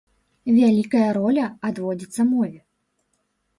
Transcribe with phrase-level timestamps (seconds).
[0.59, 2.59] Вялікая роля адводзіцца мове.